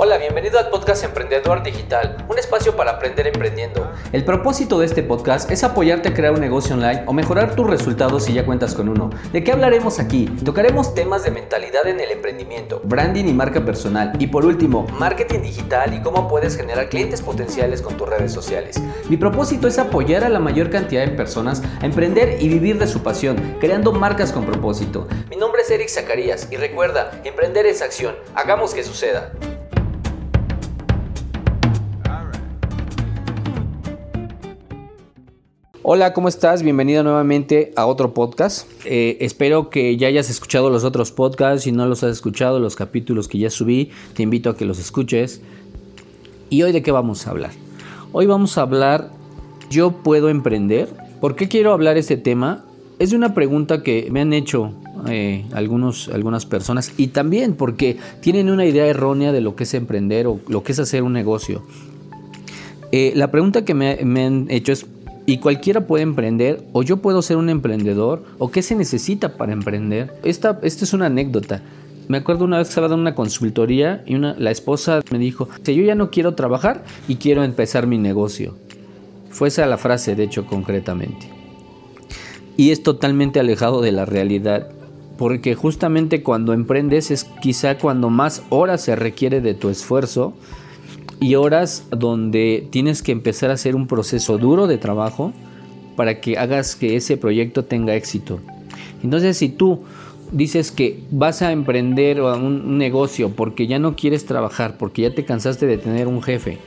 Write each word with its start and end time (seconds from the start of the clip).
Hola, 0.00 0.16
bienvenido 0.16 0.60
al 0.60 0.70
podcast 0.70 1.02
Emprendedor 1.02 1.64
Digital, 1.64 2.24
un 2.28 2.38
espacio 2.38 2.76
para 2.76 2.92
aprender 2.92 3.26
emprendiendo. 3.26 3.90
El 4.12 4.24
propósito 4.24 4.78
de 4.78 4.86
este 4.86 5.02
podcast 5.02 5.50
es 5.50 5.64
apoyarte 5.64 6.10
a 6.10 6.14
crear 6.14 6.32
un 6.32 6.40
negocio 6.40 6.76
online 6.76 7.02
o 7.06 7.12
mejorar 7.12 7.56
tus 7.56 7.66
resultados 7.66 8.22
si 8.22 8.32
ya 8.32 8.46
cuentas 8.46 8.76
con 8.76 8.88
uno. 8.88 9.10
¿De 9.32 9.42
qué 9.42 9.50
hablaremos 9.50 9.98
aquí? 9.98 10.26
Tocaremos 10.44 10.94
temas 10.94 11.24
de 11.24 11.32
mentalidad 11.32 11.88
en 11.88 11.98
el 11.98 12.12
emprendimiento, 12.12 12.80
branding 12.84 13.24
y 13.24 13.32
marca 13.32 13.64
personal 13.64 14.12
y 14.20 14.28
por 14.28 14.46
último, 14.46 14.86
marketing 15.00 15.40
digital 15.40 15.92
y 15.92 16.00
cómo 16.00 16.28
puedes 16.28 16.56
generar 16.56 16.90
clientes 16.90 17.20
potenciales 17.20 17.82
con 17.82 17.96
tus 17.96 18.08
redes 18.08 18.32
sociales. 18.32 18.80
Mi 19.08 19.16
propósito 19.16 19.66
es 19.66 19.80
apoyar 19.80 20.22
a 20.22 20.28
la 20.28 20.38
mayor 20.38 20.70
cantidad 20.70 21.04
de 21.04 21.10
personas 21.10 21.60
a 21.82 21.86
emprender 21.86 22.40
y 22.40 22.48
vivir 22.48 22.78
de 22.78 22.86
su 22.86 23.02
pasión, 23.02 23.56
creando 23.58 23.90
marcas 23.90 24.30
con 24.30 24.46
propósito. 24.46 25.08
Mi 25.28 25.34
nombre 25.34 25.62
es 25.62 25.70
Eric 25.72 25.88
Zacarías 25.88 26.46
y 26.52 26.56
recuerda, 26.56 27.10
emprender 27.24 27.66
es 27.66 27.82
acción. 27.82 28.14
Hagamos 28.36 28.74
que 28.74 28.84
suceda. 28.84 29.32
Hola, 35.90 36.12
¿cómo 36.12 36.28
estás? 36.28 36.62
Bienvenido 36.62 37.02
nuevamente 37.02 37.72
a 37.74 37.86
otro 37.86 38.12
podcast. 38.12 38.68
Eh, 38.84 39.16
espero 39.22 39.70
que 39.70 39.96
ya 39.96 40.08
hayas 40.08 40.28
escuchado 40.28 40.68
los 40.68 40.84
otros 40.84 41.12
podcasts. 41.12 41.62
Si 41.62 41.72
no 41.72 41.86
los 41.86 42.04
has 42.04 42.12
escuchado, 42.12 42.60
los 42.60 42.76
capítulos 42.76 43.26
que 43.26 43.38
ya 43.38 43.48
subí, 43.48 43.90
te 44.12 44.22
invito 44.22 44.50
a 44.50 44.56
que 44.58 44.66
los 44.66 44.78
escuches. 44.78 45.40
¿Y 46.50 46.62
hoy 46.62 46.72
de 46.72 46.82
qué 46.82 46.90
vamos 46.90 47.26
a 47.26 47.30
hablar? 47.30 47.52
Hoy 48.12 48.26
vamos 48.26 48.58
a 48.58 48.60
hablar, 48.60 49.08
¿yo 49.70 49.92
puedo 49.92 50.28
emprender? 50.28 50.90
¿Por 51.22 51.36
qué 51.36 51.48
quiero 51.48 51.72
hablar 51.72 51.96
este 51.96 52.18
tema? 52.18 52.66
Es 52.98 53.14
una 53.14 53.32
pregunta 53.32 53.82
que 53.82 54.08
me 54.10 54.20
han 54.20 54.34
hecho 54.34 54.74
eh, 55.08 55.46
algunos, 55.54 56.10
algunas 56.10 56.44
personas 56.44 56.92
y 56.98 57.06
también 57.06 57.54
porque 57.54 57.96
tienen 58.20 58.50
una 58.50 58.66
idea 58.66 58.86
errónea 58.86 59.32
de 59.32 59.40
lo 59.40 59.56
que 59.56 59.64
es 59.64 59.72
emprender 59.72 60.26
o 60.26 60.38
lo 60.48 60.62
que 60.62 60.72
es 60.72 60.80
hacer 60.80 61.02
un 61.02 61.14
negocio. 61.14 61.62
Eh, 62.92 63.12
la 63.16 63.30
pregunta 63.30 63.64
que 63.64 63.72
me 63.72 64.24
han 64.24 64.46
hecho 64.50 64.72
es 64.72 64.86
y 65.28 65.36
cualquiera 65.36 65.86
puede 65.86 66.04
emprender 66.04 66.64
o 66.72 66.82
yo 66.82 67.02
puedo 67.02 67.20
ser 67.20 67.36
un 67.36 67.50
emprendedor 67.50 68.24
o 68.38 68.50
qué 68.50 68.62
se 68.62 68.74
necesita 68.74 69.36
para 69.36 69.52
emprender. 69.52 70.18
Esta, 70.24 70.58
esta 70.62 70.86
es 70.86 70.94
una 70.94 71.04
anécdota. 71.04 71.60
Me 72.08 72.16
acuerdo 72.16 72.46
una 72.46 72.56
vez 72.56 72.68
que 72.68 72.70
estaba 72.70 72.88
dando 72.88 73.02
una 73.02 73.14
consultoría 73.14 74.02
y 74.06 74.16
la 74.16 74.50
esposa 74.50 75.02
me 75.10 75.18
dijo, 75.18 75.46
que 75.62 75.74
yo 75.74 75.82
ya 75.82 75.94
no 75.94 76.10
quiero 76.10 76.32
trabajar 76.32 76.82
y 77.08 77.16
quiero 77.16 77.44
empezar 77.44 77.86
mi 77.86 77.98
negocio. 77.98 78.56
Fue 79.28 79.48
esa 79.48 79.66
la 79.66 79.76
frase, 79.76 80.16
de 80.16 80.24
hecho, 80.24 80.46
concretamente. 80.46 81.28
Y 82.56 82.70
es 82.70 82.82
totalmente 82.82 83.38
alejado 83.38 83.82
de 83.82 83.92
la 83.92 84.06
realidad, 84.06 84.70
porque 85.18 85.54
justamente 85.54 86.22
cuando 86.22 86.54
emprendes 86.54 87.10
es 87.10 87.24
quizá 87.42 87.76
cuando 87.76 88.08
más 88.08 88.44
horas 88.48 88.80
se 88.80 88.96
requiere 88.96 89.42
de 89.42 89.52
tu 89.52 89.68
esfuerzo 89.68 90.32
y 91.20 91.34
horas 91.34 91.84
donde 91.90 92.66
tienes 92.70 93.02
que 93.02 93.12
empezar 93.12 93.50
a 93.50 93.54
hacer 93.54 93.74
un 93.74 93.86
proceso 93.86 94.38
duro 94.38 94.66
de 94.66 94.78
trabajo 94.78 95.32
para 95.96 96.20
que 96.20 96.38
hagas 96.38 96.76
que 96.76 96.96
ese 96.96 97.16
proyecto 97.16 97.64
tenga 97.64 97.94
éxito. 97.94 98.40
Entonces, 99.02 99.36
si 99.36 99.48
tú 99.48 99.82
dices 100.32 100.70
que 100.70 101.00
vas 101.10 101.42
a 101.42 101.52
emprender 101.52 102.20
un 102.20 102.78
negocio 102.78 103.30
porque 103.30 103.66
ya 103.66 103.78
no 103.78 103.96
quieres 103.96 104.26
trabajar, 104.26 104.76
porque 104.78 105.02
ya 105.02 105.14
te 105.14 105.24
cansaste 105.24 105.66
de 105.66 105.78
tener 105.78 106.06
un 106.06 106.22
jefe 106.22 106.58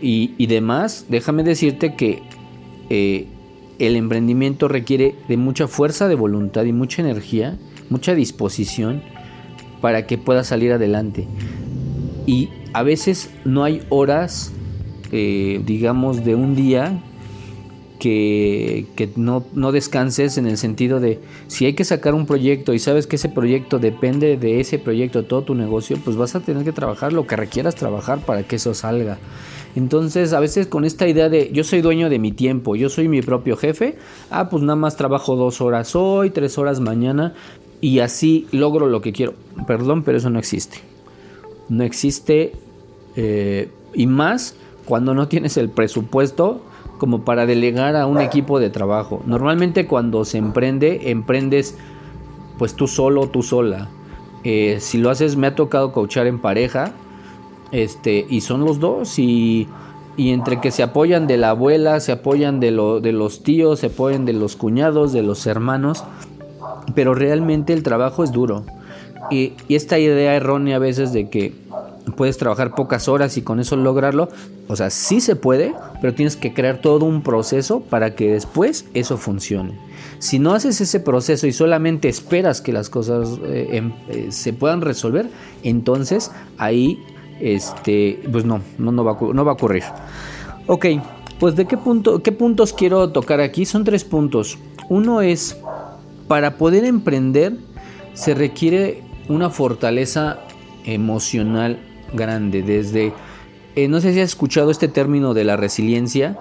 y, 0.00 0.46
demás, 0.46 1.06
déjame 1.08 1.42
decirte 1.42 1.94
que 1.94 2.22
eh, 2.90 3.26
el 3.78 3.96
emprendimiento 3.96 4.68
requiere 4.68 5.14
de 5.28 5.36
mucha 5.36 5.66
fuerza 5.66 6.08
de 6.08 6.14
voluntad 6.14 6.64
y 6.64 6.72
mucha 6.72 7.02
energía, 7.02 7.58
mucha 7.90 8.14
disposición 8.14 9.02
para 9.80 10.06
que 10.06 10.18
puedas 10.18 10.48
salir 10.48 10.72
adelante. 10.72 11.26
Y 12.28 12.50
a 12.74 12.82
veces 12.82 13.30
no 13.46 13.64
hay 13.64 13.80
horas, 13.88 14.52
eh, 15.12 15.62
digamos, 15.64 16.26
de 16.26 16.34
un 16.34 16.54
día 16.54 17.02
que, 17.98 18.84
no, 19.16 19.46
no, 19.54 19.72
descanses 19.72 20.36
en 20.36 20.46
el 20.46 20.58
sentido 20.58 21.00
de 21.00 21.20
si 21.46 21.64
hay 21.64 21.72
que 21.72 21.84
sacar 21.84 22.12
un 22.12 22.26
proyecto 22.26 22.74
y 22.74 22.80
sabes 22.80 23.06
que 23.06 23.16
ese 23.16 23.30
proyecto 23.30 23.78
depende 23.78 24.36
de 24.36 24.60
ese 24.60 24.78
proyecto, 24.78 25.24
todo 25.24 25.40
tu 25.40 25.54
negocio, 25.54 25.96
pues 26.04 26.18
vas 26.18 26.34
a 26.34 26.40
tener 26.40 26.64
que 26.64 26.72
trabajar 26.72 27.14
lo 27.14 27.26
que 27.26 27.34
requieras 27.34 27.76
trabajar 27.76 28.18
para 28.18 28.42
que 28.42 28.56
eso 28.56 28.74
salga. 28.74 29.16
Entonces, 29.74 30.34
a 30.34 30.40
veces 30.40 30.66
con 30.66 30.84
esta 30.84 31.08
idea 31.08 31.30
de 31.30 31.50
yo 31.50 31.64
soy 31.64 31.80
dueño 31.80 32.10
de 32.10 32.18
mi 32.18 32.32
tiempo, 32.32 32.76
yo 32.76 32.90
soy 32.90 33.08
mi 33.08 33.22
propio 33.22 33.56
jefe, 33.56 33.96
ah, 34.28 34.50
pues 34.50 34.62
nada 34.62 34.76
más 34.76 34.98
trabajo 34.98 35.34
dos 35.34 35.62
horas 35.62 35.96
hoy, 35.96 36.28
tres 36.28 36.58
horas 36.58 36.78
mañana 36.78 37.32
y 37.80 38.00
así 38.00 38.46
logro 38.52 38.86
lo 38.86 39.00
que 39.00 39.12
quiero. 39.12 39.32
Perdón, 39.66 40.02
pero 40.02 40.18
eso 40.18 40.28
no 40.28 40.38
existe. 40.38 40.97
No 41.68 41.84
existe 41.84 42.52
eh, 43.16 43.70
y 43.94 44.06
más 44.06 44.56
cuando 44.84 45.14
no 45.14 45.28
tienes 45.28 45.56
el 45.56 45.68
presupuesto 45.68 46.62
como 46.98 47.24
para 47.24 47.46
delegar 47.46 47.96
a 47.96 48.06
un 48.06 48.20
equipo 48.20 48.58
de 48.58 48.70
trabajo. 48.70 49.22
Normalmente 49.26 49.86
cuando 49.86 50.24
se 50.24 50.38
emprende, 50.38 51.10
emprendes 51.10 51.76
pues 52.58 52.74
tú 52.74 52.88
solo, 52.88 53.28
tú 53.28 53.42
sola. 53.42 53.88
Eh, 54.44 54.78
si 54.80 54.98
lo 54.98 55.10
haces, 55.10 55.36
me 55.36 55.46
ha 55.46 55.54
tocado 55.54 55.92
coachar 55.92 56.26
en 56.26 56.38
pareja, 56.38 56.92
este, 57.70 58.26
y 58.28 58.40
son 58.40 58.64
los 58.64 58.80
dos, 58.80 59.18
y, 59.18 59.68
y 60.16 60.30
entre 60.30 60.60
que 60.60 60.70
se 60.70 60.82
apoyan 60.82 61.26
de 61.26 61.36
la 61.36 61.50
abuela, 61.50 62.00
se 62.00 62.12
apoyan 62.12 62.60
de, 62.60 62.70
lo, 62.70 63.00
de 63.00 63.12
los 63.12 63.42
tíos, 63.42 63.80
se 63.80 63.86
apoyan 63.86 64.24
de 64.24 64.32
los 64.32 64.56
cuñados, 64.56 65.12
de 65.12 65.22
los 65.22 65.46
hermanos, 65.46 66.04
pero 66.94 67.14
realmente 67.14 67.72
el 67.72 67.82
trabajo 67.82 68.24
es 68.24 68.32
duro. 68.32 68.64
Y, 69.30 69.52
esta 69.68 69.98
idea 69.98 70.34
errónea 70.34 70.76
a 70.76 70.78
veces 70.78 71.12
de 71.12 71.28
que 71.28 71.54
puedes 72.16 72.38
trabajar 72.38 72.74
pocas 72.74 73.08
horas 73.08 73.36
y 73.36 73.42
con 73.42 73.60
eso 73.60 73.76
lograrlo. 73.76 74.28
O 74.66 74.76
sea, 74.76 74.90
sí 74.90 75.20
se 75.20 75.36
puede, 75.36 75.74
pero 76.00 76.14
tienes 76.14 76.36
que 76.36 76.52
crear 76.52 76.80
todo 76.80 77.04
un 77.04 77.22
proceso 77.22 77.80
para 77.80 78.14
que 78.14 78.32
después 78.32 78.86
eso 78.94 79.16
funcione. 79.16 79.78
Si 80.18 80.38
no 80.38 80.52
haces 80.52 80.80
ese 80.80 81.00
proceso 81.00 81.46
y 81.46 81.52
solamente 81.52 82.08
esperas 82.08 82.60
que 82.60 82.72
las 82.72 82.90
cosas 82.90 83.38
eh, 83.44 83.68
em, 83.72 83.92
eh, 84.08 84.28
se 84.30 84.52
puedan 84.52 84.80
resolver, 84.80 85.30
entonces 85.62 86.32
ahí, 86.56 86.98
este, 87.40 88.20
pues 88.30 88.44
no, 88.44 88.60
no, 88.78 88.90
no, 88.90 89.04
va, 89.04 89.16
no 89.32 89.44
va 89.44 89.52
a 89.52 89.54
ocurrir. 89.54 89.84
Ok, 90.66 90.86
pues 91.38 91.54
de 91.54 91.66
qué, 91.66 91.76
punto, 91.76 92.22
qué 92.22 92.32
puntos 92.32 92.72
quiero 92.72 93.10
tocar 93.10 93.40
aquí. 93.40 93.64
Son 93.64 93.84
tres 93.84 94.04
puntos. 94.04 94.58
Uno 94.88 95.20
es, 95.20 95.56
para 96.26 96.56
poder 96.56 96.84
emprender 96.84 97.56
se 98.18 98.34
requiere 98.34 99.02
una 99.28 99.50
fortaleza 99.50 100.40
emocional 100.84 101.78
grande, 102.12 102.62
desde, 102.62 103.12
eh, 103.76 103.88
no 103.88 104.00
sé 104.00 104.12
si 104.12 104.20
has 104.20 104.30
escuchado 104.30 104.70
este 104.70 104.88
término 104.88 105.34
de 105.34 105.44
la 105.44 105.56
resiliencia, 105.56 106.38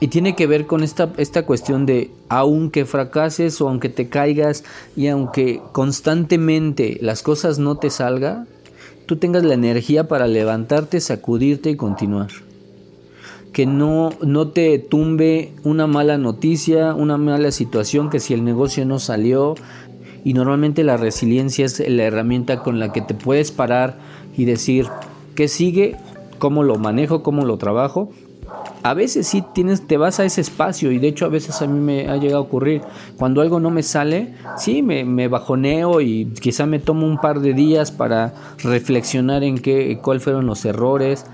y 0.00 0.08
tiene 0.08 0.34
que 0.34 0.46
ver 0.46 0.66
con 0.66 0.82
esta, 0.82 1.12
esta 1.18 1.44
cuestión 1.44 1.84
de 1.84 2.10
aunque 2.30 2.86
fracases 2.86 3.60
o 3.60 3.68
aunque 3.68 3.90
te 3.90 4.08
caigas 4.08 4.64
y 4.96 5.08
aunque 5.08 5.60
constantemente 5.72 6.96
las 7.02 7.22
cosas 7.22 7.58
no 7.58 7.76
te 7.76 7.90
salgan, 7.90 8.48
tú 9.04 9.16
tengas 9.16 9.44
la 9.44 9.54
energía 9.54 10.08
para 10.08 10.26
levantarte, 10.26 11.00
sacudirte 11.00 11.70
y 11.70 11.76
continuar. 11.76 12.30
Que 13.52 13.66
no, 13.66 14.10
no 14.22 14.48
te 14.48 14.78
tumbe 14.78 15.52
una 15.64 15.86
mala 15.86 16.16
noticia, 16.16 16.94
una 16.94 17.18
mala 17.18 17.50
situación, 17.50 18.08
que 18.08 18.20
si 18.20 18.32
el 18.32 18.44
negocio 18.44 18.86
no 18.86 18.98
salió. 19.00 19.54
Y 20.24 20.34
normalmente 20.34 20.84
la 20.84 20.96
resiliencia 20.96 21.64
es 21.64 21.80
la 21.88 22.04
herramienta 22.04 22.62
con 22.62 22.78
la 22.78 22.92
que 22.92 23.00
te 23.00 23.14
puedes 23.14 23.52
parar 23.52 23.98
y 24.36 24.44
decir, 24.44 24.86
¿qué 25.34 25.48
sigue? 25.48 25.96
¿Cómo 26.38 26.62
lo 26.62 26.76
manejo? 26.76 27.22
¿Cómo 27.22 27.44
lo 27.44 27.56
trabajo? 27.58 28.10
A 28.82 28.94
veces 28.94 29.26
sí 29.26 29.44
tienes, 29.54 29.86
te 29.86 29.98
vas 29.98 30.20
a 30.20 30.24
ese 30.24 30.40
espacio 30.40 30.90
y 30.90 30.98
de 30.98 31.08
hecho 31.08 31.26
a 31.26 31.28
veces 31.28 31.60
a 31.60 31.66
mí 31.66 31.78
me 31.78 32.08
ha 32.08 32.16
llegado 32.16 32.38
a 32.38 32.46
ocurrir 32.46 32.80
cuando 33.18 33.42
algo 33.42 33.60
no 33.60 33.70
me 33.70 33.82
sale, 33.82 34.34
sí 34.56 34.82
me, 34.82 35.04
me 35.04 35.28
bajoneo 35.28 36.00
y 36.00 36.26
quizá 36.40 36.64
me 36.64 36.78
tomo 36.78 37.06
un 37.06 37.20
par 37.20 37.40
de 37.40 37.52
días 37.52 37.92
para 37.92 38.32
reflexionar 38.62 39.44
en 39.44 39.58
qué, 39.58 39.98
cuáles 40.02 40.24
fueron 40.24 40.46
los 40.46 40.64
errores 40.64 41.26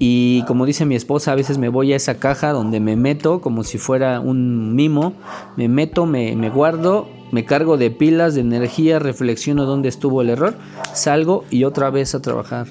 y 0.00 0.42
como 0.46 0.66
dice 0.66 0.86
mi 0.86 0.94
esposa, 0.94 1.32
a 1.32 1.34
veces 1.34 1.58
me 1.58 1.68
voy 1.68 1.92
a 1.92 1.96
esa 1.96 2.18
caja 2.18 2.52
donde 2.52 2.80
me 2.80 2.96
meto 2.96 3.40
como 3.40 3.64
si 3.64 3.78
fuera 3.78 4.20
un 4.20 4.74
mimo, 4.74 5.12
me 5.56 5.68
meto, 5.68 6.06
me, 6.06 6.36
me 6.36 6.50
guardo 6.50 7.08
me 7.30 7.44
cargo 7.44 7.76
de 7.76 7.90
pilas, 7.90 8.34
de 8.34 8.40
energía, 8.40 8.98
reflexiono 8.98 9.66
dónde 9.66 9.88
estuvo 9.88 10.22
el 10.22 10.30
error, 10.30 10.56
salgo 10.94 11.44
y 11.50 11.64
otra 11.64 11.90
vez 11.90 12.14
a 12.14 12.22
trabajar. 12.22 12.68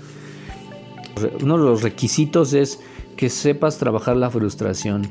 Uno 1.41 1.57
de 1.57 1.63
los 1.63 1.83
requisitos 1.83 2.53
es 2.53 2.79
que 3.15 3.29
sepas 3.29 3.77
trabajar 3.77 4.17
la 4.17 4.29
frustración 4.29 5.09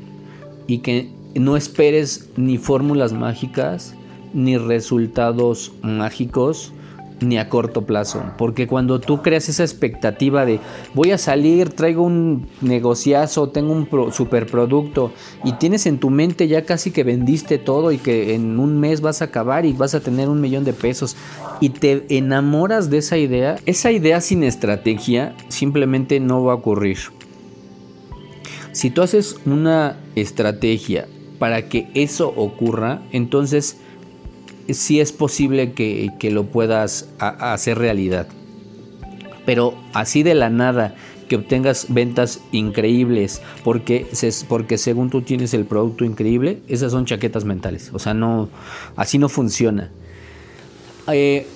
y 0.65 0.79
que 0.79 1.11
no 1.35 1.57
esperes 1.57 2.29
ni 2.35 2.57
fórmulas 2.57 3.13
mágicas, 3.13 3.93
ni 4.33 4.57
resultados 4.57 5.73
mágicos, 5.81 6.73
ni 7.19 7.37
a 7.37 7.49
corto 7.49 7.85
plazo. 7.85 8.23
Porque 8.37 8.67
cuando 8.67 8.99
tú 8.99 9.21
creas 9.21 9.49
esa 9.49 9.63
expectativa 9.63 10.45
de 10.45 10.59
voy 10.93 11.11
a 11.11 11.17
salir, 11.17 11.69
traigo 11.69 12.03
un 12.03 12.47
negociazo, 12.61 13.49
tengo 13.49 13.73
un 13.73 13.87
superproducto 14.11 15.11
y 15.43 15.53
tienes 15.53 15.85
en 15.85 15.99
tu 15.99 16.09
mente 16.09 16.47
ya 16.47 16.63
casi 16.63 16.91
que 16.91 17.03
vendiste 17.03 17.57
todo 17.57 17.91
y 17.91 17.97
que 17.97 18.35
en 18.35 18.59
un 18.59 18.79
mes 18.79 19.01
vas 19.01 19.21
a 19.21 19.25
acabar 19.25 19.65
y 19.65 19.73
vas 19.73 19.95
a 19.95 19.99
tener 19.99 20.29
un 20.29 20.41
millón 20.41 20.63
de 20.63 20.73
pesos 20.73 21.15
y 21.59 21.69
te 21.69 22.05
enamoras 22.09 22.89
de 22.89 22.99
esa 22.99 23.17
idea, 23.17 23.57
esa 23.65 23.91
idea 23.91 24.21
sin 24.21 24.43
estrategia 24.43 25.35
simplemente 25.47 26.19
no 26.19 26.43
va 26.43 26.53
a 26.53 26.55
ocurrir. 26.55 26.97
Si 28.71 28.91
tú 28.91 29.01
haces 29.01 29.37
una 29.45 29.97
estrategia 30.15 31.07
para 31.39 31.67
que 31.67 31.89
eso 31.95 32.31
ocurra, 32.35 33.01
entonces 33.11 33.77
sí 34.69 34.99
es 34.99 35.11
posible 35.11 35.73
que, 35.73 36.29
lo 36.31 36.45
puedas 36.45 37.09
hacer 37.19 37.77
realidad. 37.77 38.27
Pero 39.45 39.75
así 39.93 40.23
de 40.23 40.35
la 40.35 40.49
nada, 40.49 40.95
que 41.27 41.35
obtengas 41.35 41.87
ventas 41.89 42.41
increíbles 42.51 43.41
porque, 43.63 44.07
porque 44.47 44.77
según 44.77 45.09
tú 45.09 45.21
tienes 45.21 45.53
el 45.53 45.65
producto 45.65 46.05
increíble, 46.05 46.59
esas 46.67 46.91
son 46.91 47.05
chaquetas 47.05 47.45
mentales. 47.45 47.91
O 47.93 47.99
sea, 47.99 48.13
no, 48.13 48.49
así 48.95 49.17
no 49.17 49.29
funciona. 49.29 49.91
Eh, 51.11 51.47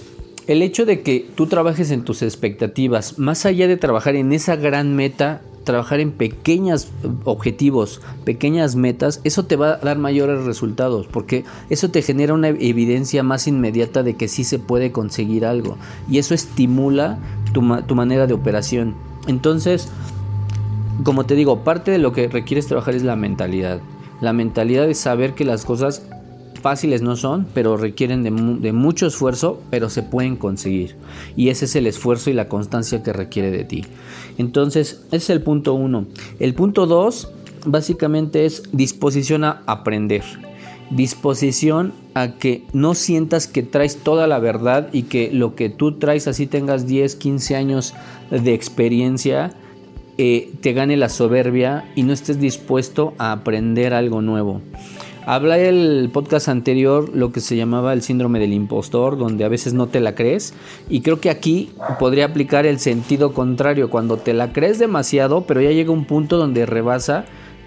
el 0.48 0.62
hecho 0.62 0.86
de 0.86 1.02
que 1.02 1.28
tú 1.36 1.48
trabajes 1.48 1.92
en 1.92 2.04
tus 2.04 2.22
expectativas, 2.22 3.19
más 3.19 3.46
allá 3.46 3.68
de 3.68 3.78
trabajar 3.78 4.16
en 4.16 4.34
esa 4.34 4.56
gran 4.56 4.96
meta, 4.96 5.42
trabajar 5.63 6.00
en 6.00 6.12
pequeños 6.12 6.90
objetivos, 7.24 8.02
pequeñas 8.25 8.75
metas, 8.75 9.22
eso 9.24 9.46
te 9.46 9.56
va 9.56 9.74
a 9.74 9.78
dar 9.78 9.98
mayores 9.98 10.44
resultados, 10.44 11.08
porque 11.08 11.46
eso 11.69 11.90
te 11.90 12.02
genera 12.02 12.34
una 12.34 12.50
evidencia 12.50 13.24
más 13.24 13.48
inmediata 13.48 14.04
de 14.04 14.16
que 14.16 14.28
sí 14.28 14.44
se 14.44 14.60
puede 14.60 14.92
conseguir 14.92 15.46
algo, 15.46 15.78
y 16.10 16.18
eso 16.18 16.34
estimula 16.34 17.19
tu, 17.54 17.62
tu 17.84 17.96
manera 17.96 18.28
de 18.28 18.34
operación. 18.34 18.96
Entonces, 19.28 19.90
como 21.04 21.25
te 21.25 21.36
digo, 21.36 21.60
parte 21.60 21.92
de 21.92 21.98
lo 21.98 22.12
que 22.13 22.28
requieres 22.28 22.68
trabajar 22.68 22.96
es 22.96 23.04
la 23.04 23.16
mentalidad. 23.16 23.81
La 24.19 24.34
mentalidad 24.34 24.86
de 24.86 24.94
saber 24.94 25.34
que 25.34 25.46
las 25.46 25.66
cosas 25.66 26.04
fáciles 26.62 27.02
no 27.02 27.16
son, 27.16 27.46
pero 27.54 27.78
requieren 27.78 28.24
de, 28.24 28.72
mucho 28.72 29.08
esfuerzo, 29.08 29.62
pero 29.69 29.90
se 29.90 30.04
pueden 30.04 30.36
conseguir. 30.36 30.96
Y 31.36 31.50
ese 31.50 31.66
es 31.66 31.75
el 31.75 31.88
esfuerzo 31.88 32.30
y 32.30 32.34
la 32.34 32.48
constancia 32.48 33.04
que 33.04 33.13
requiere 33.13 33.52
de 33.52 33.63
ti. 33.63 33.86
Entonces, 34.38 35.02
ese 35.08 35.16
es 35.18 35.30
el 35.30 35.42
punto 35.42 35.74
uno. 35.74 36.06
El 36.40 36.54
punto 36.54 36.86
dos, 36.86 37.31
básicamente 37.66 38.46
es 38.46 38.63
disposición 38.72 39.44
a 39.44 39.62
aprender. 39.66 40.24
Disposición 40.90 41.94
a 42.13 42.34
que 42.34 42.66
no 42.74 42.96
sientas 42.96 43.48
que 43.48 43.63
traes 43.63 43.98
toda 43.98 44.28
la 44.28 44.40
verdad 44.40 44.90
y 44.92 45.04
que 45.04 45.31
lo 45.31 45.56
que 45.56 45.69
tú 45.69 45.98
traes, 46.00 46.28
así 46.28 46.48
tengas 46.48 46.86
10, 46.86 47.16
15 47.16 47.56
años 47.56 47.94
de 48.30 48.54
experiencia, 48.54 49.56
eh, 50.18 50.52
te 50.62 50.74
gane 50.74 50.98
la 50.98 51.10
soberbia 51.10 51.86
y 51.96 52.04
no 52.04 52.13
estés 52.13 52.40
dispuesto 52.40 53.13
a 53.18 53.31
aprender 53.31 53.94
algo 53.94 54.22
nuevo. 54.22 54.62
Habla 55.25 55.59
el 55.59 56.09
podcast 56.12 56.47
anterior 56.47 57.09
lo 57.13 57.31
que 57.31 57.41
se 57.41 57.56
llamaba 57.56 57.94
el 57.94 58.01
síndrome 58.01 58.39
del 58.39 58.53
impostor, 58.53 59.18
donde 59.18 59.44
a 59.44 59.50
veces 59.50 59.73
no 59.73 59.88
te 59.88 60.00
la 60.00 60.15
crees. 60.15 60.53
Y 60.89 61.01
creo 61.01 61.19
que 61.19 61.29
aquí 61.29 61.71
podría 62.00 62.25
aplicar 62.25 62.65
el 62.65 62.79
sentido 62.79 63.33
contrario, 63.33 63.89
cuando 63.89 64.18
te 64.18 64.33
la 64.33 64.51
crees 64.51 64.79
demasiado, 64.79 65.41
pero 65.41 65.62
ya 65.62 65.71
llega 65.71 65.91
un 65.91 66.06
punto 66.06 66.38
donde 66.38 66.65
rebasa 66.65 67.25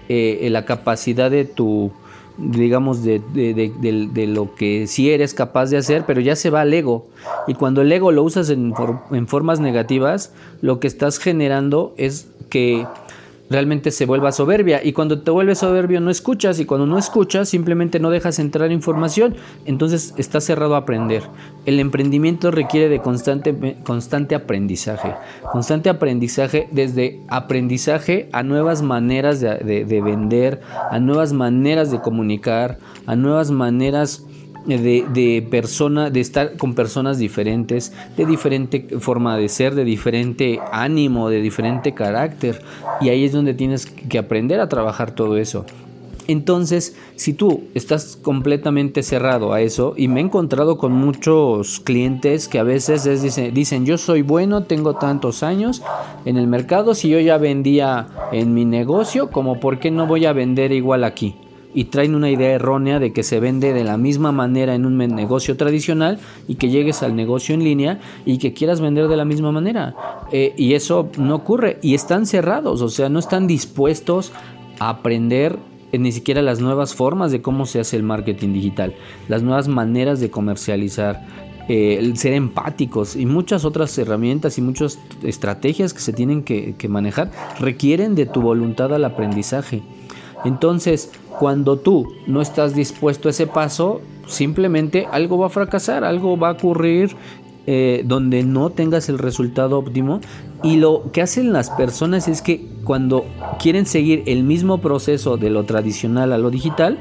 eh, 0.09 0.47
la 0.51 0.65
capacidad 0.65 1.31
de 1.31 1.45
tu, 1.45 1.91
digamos, 2.37 3.03
de, 3.03 3.21
de, 3.33 4.27
lo 4.27 4.53
que 4.55 4.87
sí 4.87 5.09
eres 5.11 5.33
capaz 5.33 5.69
de 5.69 5.77
hacer, 5.77 6.03
pero 6.05 6.19
ya 6.19 6.35
se 6.35 6.49
va 6.49 6.61
al 6.61 6.73
ego. 6.73 7.07
Y 7.47 7.53
cuando 7.53 7.81
el 7.81 7.91
ego 7.91 8.11
lo 8.11 8.23
usas 8.23 8.49
en, 8.49 8.73
en 9.11 9.27
formas 9.27 9.61
negativas, 9.61 10.33
lo 10.61 10.81
que 10.81 10.87
estás 10.87 11.19
generando 11.19 11.93
es 11.97 12.27
que 12.49 12.85
realmente 13.49 13.91
se 13.91 14.05
vuelva 14.05 14.31
soberbia. 14.31 14.83
Y 14.83 14.93
cuando 14.93 15.21
te 15.21 15.31
vuelves 15.31 15.59
soberbio 15.59 16.01
no 16.01 16.09
escuchas 16.09 16.59
y 16.59 16.65
cuando 16.65 16.85
no 16.85 16.97
escuchas 16.97 17.49
simplemente 17.49 17.99
no 17.99 18.09
dejas 18.09 18.39
entrar 18.39 18.71
información. 18.71 19.35
Entonces 19.65 20.13
estás 20.17 20.43
cerrado 20.43 20.75
a 20.75 20.79
aprender. 20.79 21.23
El 21.65 21.79
emprendimiento 21.79 22.51
requiere 22.51 22.89
de 22.89 22.99
constante, 22.99 23.77
constante 23.83 24.35
aprendizaje. 24.35 25.15
Constante 25.51 25.89
aprendizaje 25.89 26.67
desde 26.71 27.21
aprendizaje 27.27 28.29
a 28.31 28.43
nuevas 28.43 28.81
maneras 28.81 29.39
de, 29.39 29.85
de 29.85 30.01
vender, 30.01 30.61
a 30.91 30.99
nuevas 30.99 31.33
maneras 31.33 31.91
de 31.91 32.01
comunicar, 32.01 32.77
a 33.05 33.15
nuevas 33.15 33.51
maneras 33.51 34.24
de, 34.65 35.05
de 35.13 35.47
persona, 35.49 36.09
de 36.09 36.19
estar 36.19 36.57
con 36.57 36.73
personas 36.73 37.17
diferentes, 37.17 37.93
de 38.17 38.25
diferente 38.25 38.87
forma 38.99 39.37
de 39.37 39.49
ser, 39.49 39.75
de 39.75 39.83
diferente 39.83 40.59
ánimo, 40.71 41.29
de 41.29 41.41
diferente 41.41 41.93
carácter. 41.93 42.61
Y 43.01 43.09
ahí 43.09 43.25
es 43.25 43.31
donde 43.31 43.53
tienes 43.53 43.85
que 43.85 44.17
aprender 44.17 44.59
a 44.59 44.69
trabajar 44.69 45.11
todo 45.11 45.37
eso. 45.37 45.65
Entonces, 46.27 46.95
si 47.15 47.33
tú 47.33 47.65
estás 47.75 48.15
completamente 48.15 49.03
cerrado 49.03 49.53
a 49.53 49.61
eso, 49.61 49.93
y 49.95 50.07
me 50.07 50.19
he 50.19 50.23
encontrado 50.23 50.77
con 50.77 50.91
muchos 50.91 51.79
clientes 51.79 52.47
que 52.47 52.57
a 52.57 52.63
veces 52.63 53.03
dicen, 53.21 53.53
dicen, 53.53 53.85
yo 53.85 53.99
soy 53.99 54.23
bueno, 54.23 54.63
tengo 54.63 54.95
tantos 54.95 55.43
años 55.43 55.83
en 56.25 56.37
el 56.37 56.47
mercado, 56.47 56.95
si 56.95 57.09
yo 57.09 57.19
ya 57.19 57.37
vendía 57.37 58.07
en 58.31 58.55
mi 58.55 58.65
negocio, 58.65 59.29
como 59.29 59.59
por 59.59 59.77
qué 59.77 59.91
no 59.91 60.07
voy 60.07 60.25
a 60.25 60.33
vender 60.33 60.71
igual 60.71 61.03
aquí 61.03 61.35
y 61.75 61.85
traen 61.85 62.15
una 62.15 62.31
idea 62.31 62.51
errónea 62.51 62.99
de 62.99 63.11
que 63.11 63.21
se 63.21 63.41
vende 63.41 63.73
de 63.73 63.83
la 63.83 63.97
misma 63.97 64.31
manera 64.31 64.73
en 64.73 64.85
un 64.85 64.97
negocio 64.97 65.57
tradicional 65.57 66.19
y 66.47 66.55
que 66.55 66.69
llegues 66.69 67.03
al 67.03 67.17
negocio 67.17 67.53
en 67.53 67.63
línea 67.63 67.99
y 68.25 68.37
que 68.37 68.53
quieras 68.53 68.79
vender 68.79 69.09
de 69.09 69.17
la 69.17 69.25
misma 69.25 69.51
manera. 69.51 69.93
Eh, 70.31 70.53
y 70.57 70.73
eso 70.73 71.09
no 71.17 71.35
ocurre 71.35 71.77
y 71.81 71.93
están 71.93 72.25
cerrados, 72.25 72.81
o 72.81 72.87
sea, 72.87 73.09
no 73.09 73.19
están 73.19 73.45
dispuestos 73.45 74.31
a 74.79 74.89
aprender 74.89 75.59
ni 75.91 76.11
siquiera 76.11 76.41
las 76.41 76.61
nuevas 76.61 76.95
formas 76.95 77.31
de 77.31 77.41
cómo 77.41 77.65
se 77.65 77.81
hace 77.81 77.97
el 77.97 78.03
marketing 78.03 78.53
digital, 78.53 78.95
las 79.27 79.43
nuevas 79.43 79.67
maneras 79.67 80.19
de 80.19 80.29
comercializar, 80.29 81.25
eh, 81.67 81.97
el 81.99 82.17
ser 82.17 82.33
empáticos 82.33 83.15
y 83.15 83.25
muchas 83.25 83.65
otras 83.65 83.97
herramientas 83.97 84.57
y 84.57 84.61
muchas 84.61 84.99
estrategias 85.23 85.93
que 85.93 85.99
se 85.99 86.13
tienen 86.13 86.43
que 86.43 86.87
manejar 86.87 87.31
requieren 87.59 88.15
de 88.15 88.25
tu 88.25 88.41
voluntad 88.41 88.93
al 88.93 89.03
aprendizaje. 89.03 89.83
Entonces, 90.45 91.11
cuando 91.39 91.77
tú 91.77 92.13
no 92.27 92.41
estás 92.41 92.75
dispuesto 92.75 93.27
a 93.27 93.31
ese 93.31 93.47
paso, 93.47 94.01
simplemente 94.27 95.07
algo 95.11 95.37
va 95.37 95.47
a 95.47 95.49
fracasar, 95.49 96.03
algo 96.03 96.37
va 96.37 96.49
a 96.49 96.51
ocurrir 96.53 97.15
eh, 97.67 98.03
donde 98.05 98.43
no 98.43 98.69
tengas 98.69 99.09
el 99.09 99.17
resultado 99.17 99.79
óptimo. 99.79 100.21
Y 100.63 100.77
lo 100.77 101.11
que 101.11 101.21
hacen 101.21 101.51
las 101.51 101.69
personas 101.71 102.27
es 102.27 102.41
que 102.41 102.67
cuando 102.83 103.25
quieren 103.59 103.85
seguir 103.85 104.23
el 104.27 104.43
mismo 104.43 104.79
proceso 104.79 105.37
de 105.37 105.49
lo 105.49 105.63
tradicional 105.65 106.31
a 106.31 106.37
lo 106.37 106.51
digital, 106.51 106.99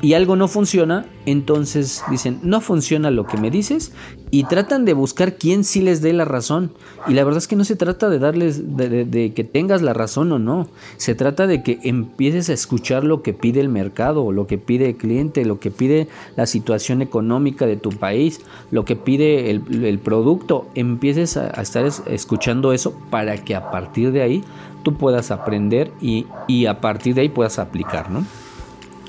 y 0.00 0.14
algo 0.14 0.36
no 0.36 0.46
funciona, 0.46 1.06
entonces 1.26 2.04
dicen, 2.10 2.38
no 2.42 2.60
funciona 2.60 3.10
lo 3.10 3.26
que 3.26 3.36
me 3.36 3.50
dices 3.50 3.92
y 4.30 4.44
tratan 4.44 4.84
de 4.84 4.92
buscar 4.92 5.36
quién 5.36 5.64
sí 5.64 5.80
les 5.80 6.02
dé 6.02 6.12
la 6.12 6.24
razón. 6.24 6.72
Y 7.08 7.14
la 7.14 7.24
verdad 7.24 7.38
es 7.38 7.48
que 7.48 7.56
no 7.56 7.64
se 7.64 7.76
trata 7.76 8.08
de 8.08 8.18
darles, 8.18 8.76
de, 8.76 9.32
que 9.34 9.44
tengas 9.44 9.82
la 9.82 9.94
razón 9.94 10.30
o 10.32 10.38
no, 10.38 10.68
se 10.98 11.14
trata 11.14 11.46
de 11.46 11.62
que 11.62 11.80
empieces 11.82 12.48
a 12.48 12.52
escuchar 12.52 13.02
lo 13.02 13.22
que 13.22 13.32
pide 13.32 13.60
el 13.60 13.68
mercado, 13.68 14.30
lo 14.30 14.46
que 14.46 14.58
pide 14.58 14.90
el 14.90 14.96
cliente, 14.96 15.44
lo 15.44 15.58
que 15.58 15.70
pide 15.70 16.08
la 16.36 16.46
situación 16.46 17.02
económica 17.02 17.66
de 17.66 17.76
tu 17.76 17.90
país, 17.90 18.40
lo 18.70 18.84
que 18.84 18.96
pide 18.96 19.50
el, 19.50 19.98
producto, 19.98 20.68
empieces 20.74 21.36
a, 21.36 21.48
estar 21.60 21.88
escuchando 22.06 22.72
eso 22.72 22.94
para 23.10 23.36
que 23.44 23.54
a 23.56 23.70
partir 23.70 24.12
de 24.12 24.22
ahí 24.22 24.44
tú 24.84 24.96
puedas 24.96 25.30
aprender 25.30 25.90
y, 26.00 26.26
y 26.46 26.66
a 26.66 26.80
partir 26.80 27.14
de 27.14 27.22
ahí 27.22 27.28
puedas 27.28 27.58
aplicar, 27.58 28.10
¿no? 28.10 28.24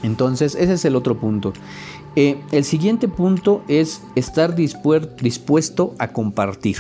Entonces, 0.03 0.55
ese 0.55 0.73
es 0.73 0.85
el 0.85 0.95
otro 0.95 1.17
punto. 1.17 1.53
Eh, 2.15 2.37
el 2.51 2.63
siguiente 2.63 3.07
punto 3.07 3.63
es 3.67 4.01
estar 4.15 4.55
dispuesto 4.55 5.95
a 5.99 6.09
compartir. 6.09 6.77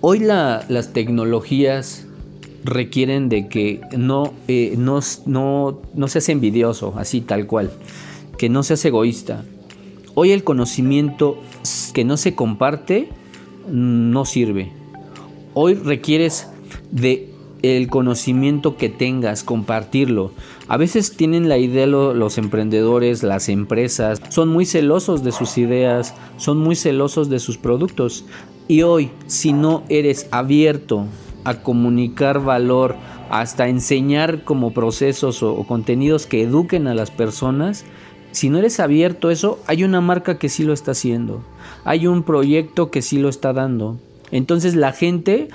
Hoy 0.00 0.20
las 0.20 0.92
tecnologías 0.92 2.06
requieren 2.64 3.28
de 3.28 3.48
que 3.48 3.80
no, 3.96 4.32
eh, 4.46 4.74
no, 4.76 5.00
no, 5.26 5.80
no 5.94 6.08
seas 6.08 6.28
envidioso, 6.28 6.94
así 6.96 7.20
tal 7.20 7.46
cual, 7.46 7.70
que 8.36 8.48
no 8.48 8.62
seas 8.62 8.84
egoísta. 8.84 9.44
Hoy 10.14 10.32
el 10.32 10.44
conocimiento 10.44 11.38
que 11.94 12.04
no 12.04 12.16
se 12.16 12.34
comparte 12.34 13.08
no 13.70 14.24
sirve. 14.24 14.72
Hoy 15.54 15.74
requieres 15.74 16.48
de 16.90 17.27
el 17.62 17.88
conocimiento 17.88 18.76
que 18.76 18.88
tengas, 18.88 19.42
compartirlo. 19.42 20.32
A 20.68 20.76
veces 20.76 21.16
tienen 21.16 21.48
la 21.48 21.58
idea 21.58 21.86
los 21.86 22.38
emprendedores, 22.38 23.22
las 23.22 23.48
empresas, 23.48 24.20
son 24.28 24.48
muy 24.48 24.64
celosos 24.64 25.24
de 25.24 25.32
sus 25.32 25.58
ideas, 25.58 26.14
son 26.36 26.58
muy 26.58 26.76
celosos 26.76 27.28
de 27.28 27.38
sus 27.38 27.58
productos. 27.58 28.24
Y 28.68 28.82
hoy, 28.82 29.10
si 29.26 29.52
no 29.52 29.82
eres 29.88 30.28
abierto 30.30 31.06
a 31.44 31.62
comunicar 31.62 32.44
valor, 32.44 32.96
hasta 33.30 33.68
enseñar 33.68 34.44
como 34.44 34.72
procesos 34.72 35.42
o, 35.42 35.64
contenidos 35.64 36.26
que 36.26 36.42
eduquen 36.42 36.86
a 36.86 36.94
las 36.94 37.10
personas, 37.10 37.84
si 38.30 38.50
no 38.50 38.58
eres 38.58 38.80
abierto 38.80 39.28
a 39.28 39.32
eso, 39.32 39.58
hay 39.66 39.84
una 39.84 40.00
marca 40.00 40.38
que 40.38 40.48
sí 40.48 40.64
lo 40.64 40.72
está 40.72 40.92
haciendo. 40.92 41.42
hay 41.84 42.06
un 42.06 42.22
proyecto 42.22 42.90
que 42.90 43.02
sí 43.02 43.18
lo 43.18 43.28
está 43.28 43.52
dando. 43.52 43.98
Entonces 44.30 44.74
la 44.74 44.92
gente 44.92 45.48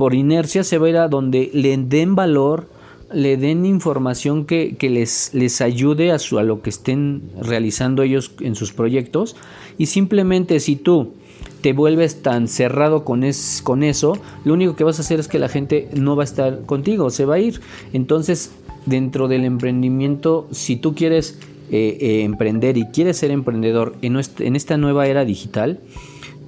por 0.00 0.14
inercia 0.14 0.64
se 0.64 0.78
va 0.78 0.86
a 0.86 0.88
ir 0.88 0.96
a 0.96 1.08
donde 1.08 1.50
le 1.52 1.76
den 1.76 2.14
valor, 2.14 2.70
le 3.12 3.36
den 3.36 3.66
información 3.66 4.46
que, 4.46 4.74
les, 4.80 5.34
les 5.34 5.60
ayude 5.60 6.10
a, 6.10 6.18
su, 6.18 6.38
a 6.38 6.42
lo 6.42 6.62
que 6.62 6.70
estén 6.70 7.30
realizando 7.38 8.02
ellos 8.02 8.32
en 8.40 8.54
sus 8.54 8.72
proyectos. 8.72 9.36
Y 9.76 9.84
simplemente 9.84 10.58
si 10.58 10.76
tú 10.76 11.12
te 11.60 11.74
vuelves 11.74 12.22
tan 12.22 12.48
cerrado 12.48 13.04
con, 13.04 13.24
es, 13.24 13.60
con 13.62 13.82
eso, 13.82 14.16
lo 14.46 14.54
único 14.54 14.74
que 14.74 14.84
vas 14.84 14.96
a 14.98 15.02
hacer 15.02 15.20
es 15.20 15.28
que 15.28 15.38
la 15.38 15.50
gente 15.50 15.90
no 15.92 16.16
va 16.16 16.22
a 16.22 16.24
estar 16.24 16.62
contigo, 16.64 17.10
se 17.10 17.26
va 17.26 17.34
a 17.34 17.40
ir. 17.40 17.60
Entonces, 17.92 18.52
dentro 18.86 19.28
del 19.28 19.44
emprendimiento, 19.44 20.48
si 20.50 20.76
tú 20.76 20.94
quieres 20.94 21.38
eh, 21.70 21.98
eh, 22.00 22.22
emprender 22.22 22.78
y 22.78 22.86
quieres 22.86 23.18
ser 23.18 23.32
emprendedor 23.32 23.96
en, 24.00 24.18
en 24.38 24.56
esta 24.56 24.78
nueva 24.78 25.08
era 25.08 25.26
digital, 25.26 25.78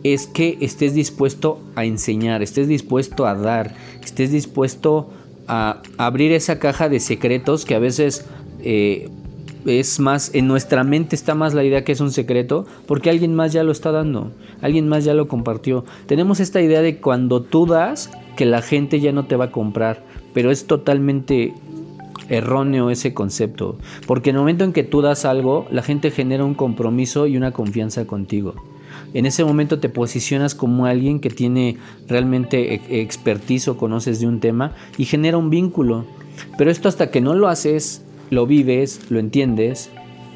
es 0.04 0.26
que 0.26 0.58
estés 0.60 0.94
dispuesto 0.94 1.60
a 1.74 1.84
enseñar, 1.84 2.42
estés 2.42 2.68
dispuesto 2.68 3.26
a 3.26 3.34
dar, 3.34 3.74
estés 4.02 4.32
dispuesto 4.32 5.10
a 5.48 5.82
abrir 5.98 6.32
esa 6.32 6.58
caja 6.58 6.88
de 6.88 7.00
secretos 7.00 7.64
que 7.64 7.74
a 7.74 7.78
veces 7.78 8.26
eh, 8.62 9.08
es 9.66 10.00
más, 10.00 10.34
en 10.34 10.48
nuestra 10.48 10.84
mente 10.84 11.14
está 11.14 11.34
más 11.34 11.54
la 11.54 11.64
idea 11.64 11.84
que 11.84 11.92
es 11.92 12.00
un 12.00 12.10
secreto, 12.10 12.66
porque 12.86 13.10
alguien 13.10 13.34
más 13.34 13.52
ya 13.52 13.62
lo 13.62 13.72
está 13.72 13.92
dando, 13.92 14.32
alguien 14.60 14.88
más 14.88 15.04
ya 15.04 15.14
lo 15.14 15.28
compartió. 15.28 15.84
Tenemos 16.06 16.40
esta 16.40 16.60
idea 16.60 16.82
de 16.82 16.98
cuando 16.98 17.42
tú 17.42 17.66
das, 17.66 18.10
que 18.36 18.44
la 18.44 18.62
gente 18.62 19.00
ya 19.00 19.12
no 19.12 19.26
te 19.26 19.36
va 19.36 19.46
a 19.46 19.50
comprar, 19.50 20.02
pero 20.32 20.50
es 20.50 20.66
totalmente 20.66 21.52
erróneo 22.28 22.90
ese 22.90 23.12
concepto, 23.14 23.78
porque 24.06 24.30
en 24.30 24.36
el 24.36 24.40
momento 24.40 24.64
en 24.64 24.72
que 24.72 24.84
tú 24.84 25.02
das 25.02 25.24
algo, 25.24 25.66
la 25.70 25.82
gente 25.82 26.10
genera 26.10 26.44
un 26.44 26.54
compromiso 26.54 27.26
y 27.26 27.36
una 27.36 27.52
confianza 27.52 28.06
contigo. 28.06 28.54
En 29.14 29.26
ese 29.26 29.44
momento 29.44 29.78
te 29.78 29.88
posicionas 29.88 30.54
como 30.54 30.86
alguien 30.86 31.20
que 31.20 31.30
tiene 31.30 31.76
realmente 32.08 32.74
e-, 32.74 33.00
expertise 33.00 33.68
o 33.68 33.76
conoces 33.76 34.20
de 34.20 34.26
un 34.26 34.40
tema 34.40 34.74
y 34.96 35.04
genera 35.04 35.36
un 35.36 35.50
vínculo. 35.50 36.04
Pero 36.56 36.70
esto 36.70 36.88
hasta 36.88 37.10
que 37.10 37.20
no 37.20 37.34
lo 37.34 37.48
haces, 37.48 38.02
lo 38.30 38.46
vives, 38.46 39.10
lo 39.10 39.18
entiendes, 39.18 39.90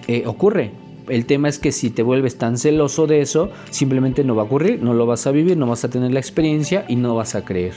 eh, 0.08 0.24
ocurre. 0.26 0.72
El 1.08 1.24
tema 1.24 1.48
es 1.48 1.58
que 1.58 1.72
si 1.72 1.90
te 1.90 2.02
vuelves 2.02 2.36
tan 2.36 2.58
celoso 2.58 3.06
de 3.06 3.20
eso, 3.20 3.50
simplemente 3.70 4.24
no 4.24 4.34
va 4.34 4.42
a 4.42 4.46
ocurrir, 4.46 4.82
no 4.82 4.92
lo 4.92 5.06
vas 5.06 5.26
a 5.26 5.30
vivir, 5.30 5.56
no 5.56 5.66
vas 5.66 5.84
a 5.84 5.90
tener 5.90 6.12
la 6.12 6.20
experiencia 6.20 6.84
y 6.88 6.96
no 6.96 7.14
vas 7.14 7.34
a 7.34 7.44
creer. 7.44 7.74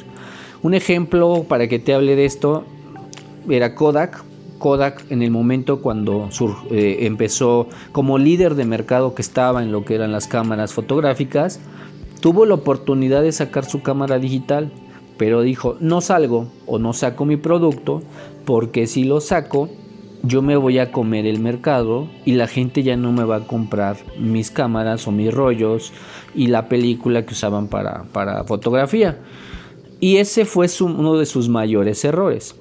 Un 0.63 0.73
ejemplo 0.73 1.45
para 1.47 1.67
que 1.67 1.79
te 1.79 1.93
hable 1.93 2.15
de 2.15 2.25
esto 2.25 2.65
era 3.47 3.75
Kodak. 3.75 4.28
Kodak 4.59 5.05
en 5.09 5.23
el 5.23 5.31
momento 5.31 5.81
cuando 5.81 6.29
eh, 6.69 6.97
empezó 7.01 7.67
como 7.91 8.19
líder 8.19 8.53
de 8.55 8.65
mercado 8.65 9.15
que 9.15 9.23
estaba 9.23 9.63
en 9.63 9.71
lo 9.71 9.83
que 9.83 9.95
eran 9.95 10.11
las 10.11 10.27
cámaras 10.27 10.73
fotográficas, 10.73 11.59
tuvo 12.21 12.45
la 12.45 12.53
oportunidad 12.53 13.23
de 13.23 13.31
sacar 13.31 13.65
su 13.65 13.81
cámara 13.81 14.19
digital, 14.19 14.71
pero 15.17 15.41
dijo, 15.41 15.77
no 15.79 16.01
salgo 16.01 16.47
o 16.67 16.77
no 16.77 16.93
saco 16.93 17.25
mi 17.25 17.37
producto 17.37 18.03
porque 18.45 18.85
si 18.85 19.03
lo 19.05 19.21
saco 19.21 19.69
yo 20.23 20.41
me 20.41 20.57
voy 20.57 20.79
a 20.79 20.91
comer 20.91 21.25
el 21.25 21.39
mercado 21.39 22.07
y 22.25 22.33
la 22.33 22.47
gente 22.47 22.83
ya 22.83 22.97
no 22.97 23.11
me 23.11 23.23
va 23.23 23.37
a 23.37 23.47
comprar 23.47 23.97
mis 24.17 24.51
cámaras 24.51 25.07
o 25.07 25.11
mis 25.11 25.33
rollos 25.33 25.93
y 26.35 26.47
la 26.47 26.67
película 26.67 27.25
que 27.25 27.33
usaban 27.33 27.67
para, 27.67 28.03
para 28.11 28.43
fotografía. 28.43 29.19
Y 30.01 30.17
ese 30.17 30.45
fue 30.45 30.67
uno 30.81 31.17
de 31.17 31.25
sus 31.25 31.49
mayores 31.49 32.03
errores. 32.03 32.58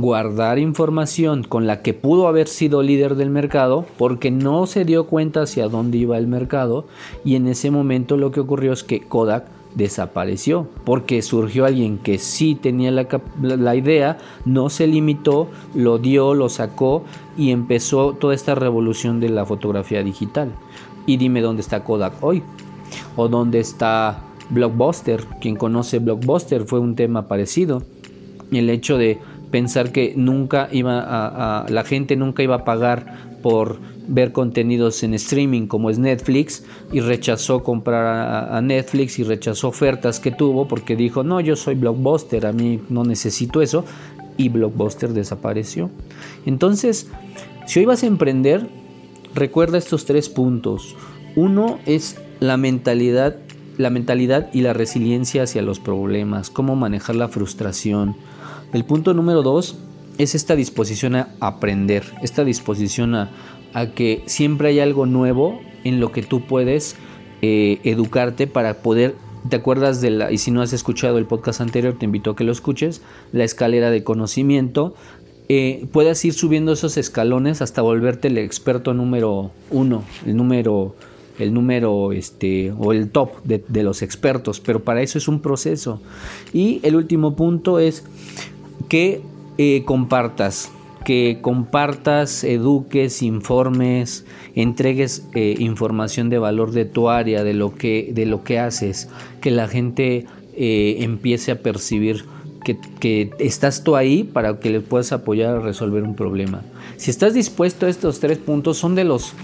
Guardar 0.00 0.60
información 0.60 1.42
con 1.42 1.66
la 1.66 1.82
que 1.82 1.92
pudo 1.92 2.28
haber 2.28 2.46
sido 2.46 2.84
líder 2.84 3.16
del 3.16 3.30
mercado 3.30 3.84
porque 3.96 4.30
no 4.30 4.68
se 4.68 4.84
dio 4.84 5.06
cuenta 5.06 5.42
hacia 5.42 5.66
dónde 5.66 5.98
iba 5.98 6.16
el 6.16 6.28
mercado 6.28 6.86
y 7.24 7.34
en 7.34 7.48
ese 7.48 7.72
momento 7.72 8.16
lo 8.16 8.30
que 8.30 8.38
ocurrió 8.38 8.72
es 8.72 8.84
que 8.84 9.00
Kodak 9.00 9.46
desapareció 9.74 10.68
porque 10.84 11.20
surgió 11.20 11.64
alguien 11.64 11.98
que 11.98 12.18
sí 12.18 12.54
tenía 12.54 12.92
la, 12.92 13.74
idea, 13.74 14.18
no 14.44 14.70
se 14.70 14.86
limitó, 14.86 15.48
lo 15.74 15.98
dio, 15.98 16.32
lo 16.32 16.48
sacó 16.48 17.02
y 17.36 17.50
empezó 17.50 18.12
toda 18.12 18.36
esta 18.36 18.54
revolución 18.54 19.18
de 19.18 19.30
la 19.30 19.46
fotografía 19.46 20.04
digital. 20.04 20.52
Y 21.06 21.16
dime 21.16 21.40
dónde 21.40 21.62
está 21.62 21.82
Kodak 21.82 22.22
hoy 22.22 22.44
o 23.16 23.26
dónde 23.26 23.58
está 23.58 24.20
Blockbuster. 24.50 25.24
Quien 25.40 25.56
conoce 25.56 25.98
Blockbuster 25.98 26.66
fue 26.66 26.78
un 26.78 26.94
tema 26.94 27.26
parecido. 27.26 27.82
El 28.52 28.70
hecho 28.70 28.96
de 28.96 29.18
pensar 29.50 29.92
que 29.92 30.14
nunca 30.16 30.68
iba 30.72 31.00
a 31.00 31.66
la 31.68 31.84
gente 31.84 32.16
nunca 32.16 32.42
iba 32.42 32.56
a 32.56 32.64
pagar 32.64 33.28
por 33.42 33.78
ver 34.06 34.32
contenidos 34.32 35.02
en 35.02 35.14
streaming 35.14 35.66
como 35.66 35.90
es 35.90 35.98
Netflix 35.98 36.64
y 36.92 37.00
rechazó 37.00 37.62
comprar 37.62 38.52
a, 38.52 38.60
Netflix 38.60 39.18
y 39.18 39.22
rechazó 39.22 39.68
ofertas 39.68 40.18
que 40.18 40.30
tuvo 40.30 40.66
porque 40.66 40.96
dijo 40.96 41.22
no 41.22 41.40
yo 41.40 41.56
soy 41.56 41.74
blockbuster 41.74 42.46
a 42.46 42.52
mí 42.52 42.80
no 42.88 43.04
necesito 43.04 43.62
eso 43.62 43.84
y 44.36 44.50
blockbuster 44.50 45.10
desapareció. 45.10 45.90
Entonces 46.46 47.08
si 47.66 47.80
hoy 47.80 47.86
vas 47.86 48.02
a 48.02 48.06
emprender 48.06 48.66
recuerda 49.34 49.78
estos 49.78 50.04
tres 50.04 50.28
puntos. 50.28 50.96
Uno 51.36 51.78
es 51.86 52.20
la 52.40 52.56
mentalidad 52.56 53.36
la 53.76 53.90
mentalidad 53.90 54.50
y 54.52 54.62
la 54.62 54.72
resiliencia 54.72 55.44
hacia 55.44 55.62
los 55.62 55.78
problemas 55.78 56.50
cómo 56.50 56.74
manejar 56.74 57.14
la 57.14 57.28
frustración 57.28 58.16
el 58.72 58.84
punto 58.84 59.14
número 59.14 59.42
dos 59.42 59.76
es 60.18 60.34
esta 60.34 60.56
disposición 60.56 61.14
a 61.16 61.28
aprender, 61.40 62.04
esta 62.22 62.44
disposición 62.44 63.14
a, 63.14 63.30
que 63.94 64.22
siempre 64.26 64.70
hay 64.70 64.80
algo 64.80 65.06
nuevo 65.06 65.60
en 65.84 66.00
lo 66.00 66.10
que 66.10 66.22
tú 66.22 66.46
puedes 66.46 66.96
eh, 67.42 67.78
educarte 67.84 68.48
para 68.48 68.82
poder 68.82 69.14
¿Te 69.48 69.56
acuerdas 69.56 70.00
de 70.00 70.10
la, 70.10 70.32
y 70.32 70.38
si 70.38 70.50
no 70.50 70.62
has 70.62 70.72
escuchado 70.72 71.16
el 71.16 71.24
podcast 71.24 71.60
anterior, 71.60 71.96
te 71.98 72.04
invito 72.04 72.32
a 72.32 72.36
que 72.36 72.44
lo 72.44 72.52
escuches, 72.52 73.02
la 73.32 73.44
escalera 73.44 73.90
de 73.90 74.04
conocimiento? 74.04 74.94
Eh, 75.48 75.86
puedas 75.92 76.22
ir 76.24 76.34
subiendo 76.34 76.72
esos 76.72 76.98
escalones 76.98 77.62
hasta 77.62 77.80
volverte 77.80 78.28
el 78.28 78.36
experto 78.36 78.92
número 78.92 79.50
uno, 79.70 80.04
el 80.26 80.36
número, 80.36 80.94
el 81.38 81.54
número, 81.54 82.12
este, 82.12 82.74
o 82.78 82.92
el 82.92 83.10
top 83.10 83.42
de 83.44 83.82
los 83.82 84.02
expertos, 84.02 84.60
pero 84.60 84.84
para 84.84 85.00
eso 85.00 85.16
es 85.16 85.28
un 85.28 85.40
proceso. 85.40 86.02
Y 86.52 86.80
el 86.82 86.96
último 86.96 87.34
punto 87.34 87.78
es 87.78 88.04
que 88.88 89.22
eh, 89.58 89.82
compartas, 89.84 90.70
que 91.04 91.38
compartas, 91.40 92.44
eduques, 92.44 93.22
informes, 93.22 94.24
entregues 94.54 95.26
eh, 95.34 95.56
información 95.58 96.30
de 96.30 96.38
valor 96.38 96.72
de 96.72 96.84
tu 96.84 97.08
área, 97.08 97.44
de 97.44 97.54
lo 97.54 97.74
que, 97.74 98.10
de 98.12 98.26
lo 98.26 98.44
que 98.44 98.58
haces, 98.58 99.08
que 99.40 99.50
la 99.50 99.68
gente 99.68 100.26
eh, 100.54 100.96
empiece 101.00 101.52
a 101.52 101.62
percibir 101.62 102.24
que, 102.64 102.78
que, 103.00 103.30
estás 103.38 103.84
tú 103.84 103.96
ahí 103.96 104.24
para 104.24 104.60
que 104.60 104.70
le 104.70 104.80
puedas 104.80 105.12
apoyar 105.12 105.56
a 105.56 105.60
resolver 105.60 106.02
un 106.02 106.14
problema. 106.14 106.62
Si 106.96 107.10
estás 107.10 107.34
dispuesto 107.34 107.86
estos 107.86 108.20
tres 108.20 108.38
puntos, 108.38 108.78
son 108.78 108.94
de 108.94 109.04
los 109.04 109.34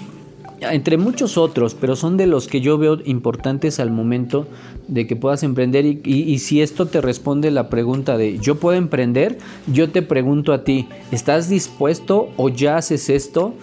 entre 0.73 0.97
muchos 0.97 1.37
otros, 1.39 1.75
pero 1.75 1.97
son 1.97 2.17
de 2.17 2.27
los 2.27 2.47
que 2.47 2.61
yo 2.61 2.79
veo 2.79 2.99
importantes 3.05 3.81
al 3.81 3.91
momento 3.91 4.47
de 4.89 5.07
que 5.07 5.17
puedas 5.17 5.43
emprender. 5.43 5.85
Y, 5.85 6.39
si 6.39 6.63
esto 6.63 6.87
te 6.87 7.01
responde 7.01 7.51
la 7.51 7.69
pregunta 7.69 8.17
de 8.17 8.39
yo 8.39 8.57
puedo 8.57 8.77
emprender, 8.77 9.39
yo 9.67 9.91
te 9.91 10.03
pregunto 10.03 10.53
a 10.53 10.65
ti, 10.65 10.89
¿estás 11.11 11.49
dispuesto 11.49 12.29
o 12.37 12.49
ya 12.49 12.77
haces 12.77 13.09
esto? 13.11 13.55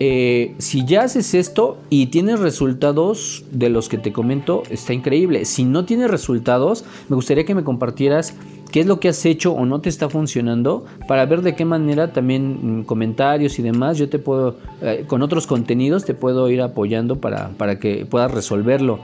Eh, 0.00 0.54
si 0.58 0.84
ya 0.84 1.02
haces 1.04 1.34
esto 1.34 1.78
y 1.88 2.06
tienes 2.06 2.40
resultados 2.40 3.44
de 3.52 3.68
los 3.68 3.88
que 3.88 3.98
te 3.98 4.12
comento, 4.12 4.64
está 4.70 4.92
increíble. 4.92 5.44
Si 5.44 5.64
no 5.64 5.84
tienes 5.84 6.10
resultados, 6.10 6.84
me 7.08 7.16
gustaría 7.16 7.44
que 7.44 7.54
me 7.54 7.62
compartieras 7.62 8.34
qué 8.74 8.80
es 8.80 8.86
lo 8.86 8.98
que 8.98 9.08
has 9.08 9.24
hecho 9.24 9.52
o 9.52 9.66
no 9.66 9.80
te 9.80 9.88
está 9.88 10.08
funcionando 10.08 10.84
para 11.06 11.24
ver 11.26 11.42
de 11.42 11.54
qué 11.54 11.64
manera 11.64 12.12
también 12.12 12.82
comentarios 12.82 13.60
y 13.60 13.62
demás 13.62 13.98
yo 13.98 14.08
te 14.08 14.18
puedo 14.18 14.56
eh, 14.82 15.04
con 15.06 15.22
otros 15.22 15.46
contenidos 15.46 16.04
te 16.04 16.12
puedo 16.12 16.50
ir 16.50 16.60
apoyando 16.60 17.20
para, 17.20 17.50
para 17.50 17.78
que 17.78 18.04
puedas 18.04 18.32
resolverlo. 18.32 18.98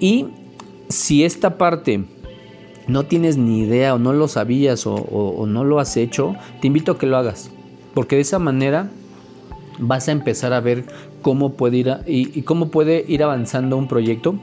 Y 0.00 0.26
si 0.88 1.22
esta 1.22 1.56
parte 1.56 2.04
no 2.88 3.04
tienes 3.04 3.36
ni 3.36 3.60
idea 3.60 3.94
o 3.94 4.00
no 4.00 4.12
lo 4.12 4.26
sabías 4.26 4.88
o, 4.88 5.44
no 5.46 5.62
lo 5.62 5.78
has 5.78 5.96
hecho 5.96 6.34
te 6.60 6.66
invito 6.66 6.90
a 6.90 6.98
que 6.98 7.06
lo 7.06 7.16
hagas 7.16 7.52
porque 7.94 8.16
de 8.16 8.22
esa 8.22 8.40
manera 8.40 8.90
vas 9.78 10.08
a 10.08 10.12
empezar 10.12 10.52
a 10.52 10.58
ver 10.58 10.84
cómo 11.22 11.52
puede 11.52 11.76
ir 11.76 11.96
y 12.08 12.42
cómo 12.42 12.70
puede 12.70 13.04
ir 13.06 13.22
avanzando 13.22 13.76
un 13.76 13.86
proyecto 13.86 14.34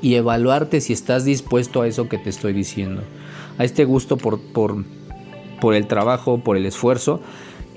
y 0.00 0.14
evaluarte 0.14 0.80
si 0.80 0.92
estás 0.92 1.24
dispuesto 1.24 1.82
a 1.82 1.88
eso 1.88 2.08
que 2.08 2.18
te 2.18 2.30
estoy 2.30 2.52
diciendo 2.52 3.02
a 3.58 3.64
este 3.64 3.84
gusto 3.84 4.16
por, 4.16 4.40
por, 4.40 5.74
el 5.74 5.86
trabajo, 5.86 6.38
por 6.38 6.56
el 6.56 6.66
esfuerzo. 6.66 7.20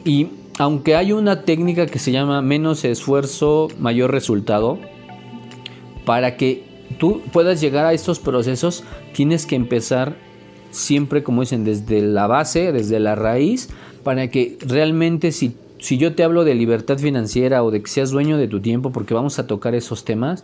Y 0.03 0.27
aunque 0.57 0.95
hay 0.95 1.11
una 1.11 1.43
técnica 1.43 1.85
que 1.85 1.99
se 1.99 2.11
llama 2.11 2.41
menos 2.41 2.83
esfuerzo, 2.83 3.67
mayor 3.79 4.11
resultado, 4.11 4.79
para 6.05 6.37
que 6.37 6.63
tú 6.97 7.21
puedas 7.31 7.61
llegar 7.61 7.85
a 7.85 7.93
estos 7.93 8.19
procesos, 8.19 8.83
tienes 9.13 9.45
que 9.45 9.55
empezar 9.55 10.17
siempre, 10.71 11.23
como 11.23 11.41
dicen, 11.41 11.63
desde 11.63 12.01
la 12.01 12.27
base, 12.27 12.71
desde 12.71 12.99
la 12.99 13.15
raíz, 13.15 13.69
para 14.03 14.29
que 14.29 14.57
realmente 14.61 15.31
si, 15.31 15.55
si 15.79 15.97
yo 15.97 16.15
te 16.15 16.23
hablo 16.23 16.43
de 16.43 16.55
libertad 16.55 16.97
financiera 16.97 17.63
o 17.63 17.71
de 17.71 17.81
que 17.81 17.89
seas 17.89 18.11
dueño 18.11 18.37
de 18.37 18.47
tu 18.47 18.61
tiempo, 18.61 18.91
porque 18.91 19.13
vamos 19.13 19.39
a 19.39 19.47
tocar 19.47 19.75
esos 19.75 20.05
temas, 20.05 20.43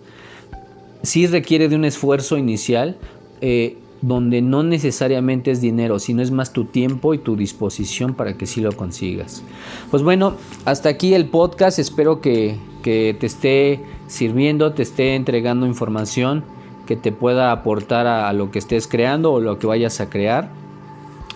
sí 1.02 1.28
requiere 1.28 1.70
de 1.70 1.76
un 1.76 1.86
esfuerzo 1.86 2.38
inicial. 2.38 2.98
Eh, 3.42 3.78
donde 4.04 4.42
no 4.42 4.64
necesariamente 4.64 5.50
es 5.50 5.62
dinero, 5.62 5.98
sino 5.98 6.22
es 6.22 6.30
más 6.30 6.52
tu 6.52 6.66
tiempo 6.66 7.14
y 7.14 7.20
tu 7.20 7.38
disposición 7.38 8.14
para 8.16 8.38
que 8.38 8.46
sí 8.46 8.60
lo 8.60 8.74
consigas. 8.74 9.44
Pues 9.92 10.04
bueno, 10.04 10.36
hasta 10.66 10.90
aquí 10.90 11.14
el 11.14 11.28
podcast, 11.28 11.80
espero 11.80 12.20
que, 12.20 12.58
que 12.82 13.16
te 13.18 13.26
esté 13.26 13.80
sirviendo, 14.08 14.74
te 14.74 14.84
esté 14.84 15.16
entregando 15.16 15.66
información 15.66 16.44
que 16.86 16.98
te 16.98 17.14
pueda 17.14 17.54
aportar 17.54 18.06
a, 18.06 18.34
lo 18.34 18.52
que 18.52 18.60
estés 18.60 18.88
creando 18.88 19.32
o 19.32 19.40
lo 19.40 19.58
que 19.58 19.68
vayas 19.68 20.02
a 20.02 20.10
crear. 20.10 20.50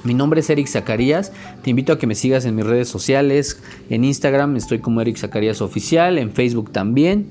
Mi 0.04 0.14
nombre 0.14 0.42
es 0.42 0.50
Eric 0.50 0.68
Zacarías. 0.68 1.32
Te 1.64 1.70
invito 1.70 1.94
a 1.94 1.98
que 1.98 2.06
me 2.06 2.16
sigas 2.16 2.44
en 2.44 2.54
mis 2.54 2.66
redes 2.66 2.90
sociales. 2.90 3.64
En 3.90 4.04
Instagram 4.04 4.58
estoy 4.58 4.80
como 4.80 5.00
Eric 5.00 5.16
Zacarías 5.16 5.62
Oficial. 5.62 6.18
En 6.18 6.32
Facebook 6.32 6.72
también. 6.74 7.30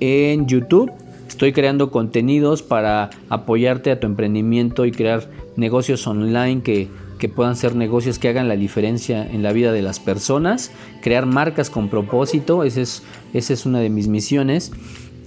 En 0.00 0.46
YouTube 0.46 0.90
Estoy 1.30 1.52
creando 1.52 1.92
contenidos 1.92 2.60
para 2.60 3.10
apoyarte 3.28 3.92
a 3.92 4.00
tu 4.00 4.08
emprendimiento 4.08 4.84
y 4.84 4.90
crear 4.90 5.30
negocios 5.54 6.04
online 6.08 6.62
que, 6.62 6.88
puedan 7.34 7.54
ser 7.54 7.76
negocios 7.76 8.18
que 8.18 8.28
hagan 8.28 8.48
la 8.48 8.56
diferencia 8.56 9.24
en 9.24 9.44
la 9.44 9.52
vida 9.52 9.70
de 9.70 9.80
las 9.80 10.00
personas, 10.00 10.72
crear 11.02 11.26
marcas 11.26 11.70
con 11.70 11.88
propósito, 11.88 12.64
esa 12.64 12.80
es, 12.80 13.02
es 13.32 13.64
una 13.64 13.78
de 13.78 13.90
mis 13.90 14.08
misiones 14.08 14.72